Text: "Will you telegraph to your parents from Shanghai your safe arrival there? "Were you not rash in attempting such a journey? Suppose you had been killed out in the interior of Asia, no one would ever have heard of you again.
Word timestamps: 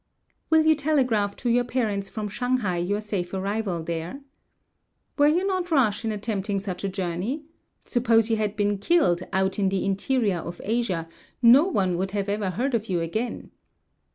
"Will 0.49 0.65
you 0.65 0.73
telegraph 0.73 1.35
to 1.35 1.49
your 1.51 1.63
parents 1.63 2.09
from 2.09 2.27
Shanghai 2.27 2.77
your 2.77 3.01
safe 3.01 3.35
arrival 3.35 3.83
there? 3.83 4.21
"Were 5.15 5.27
you 5.27 5.45
not 5.45 5.69
rash 5.69 6.03
in 6.03 6.11
attempting 6.11 6.57
such 6.59 6.83
a 6.83 6.89
journey? 6.89 7.43
Suppose 7.85 8.27
you 8.27 8.37
had 8.37 8.55
been 8.55 8.79
killed 8.79 9.21
out 9.31 9.59
in 9.59 9.69
the 9.69 9.85
interior 9.85 10.39
of 10.39 10.59
Asia, 10.63 11.07
no 11.43 11.65
one 11.65 11.97
would 11.97 12.15
ever 12.15 12.35
have 12.39 12.55
heard 12.55 12.73
of 12.73 12.89
you 12.89 12.99
again. 12.99 13.51